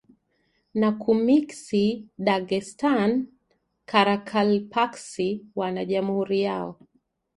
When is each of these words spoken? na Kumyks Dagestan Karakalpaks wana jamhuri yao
na 0.79 0.89
Kumyks 1.01 1.63
Dagestan 2.25 3.11
Karakalpaks 3.87 5.17
wana 5.55 5.85
jamhuri 5.85 6.41
yao 6.41 6.79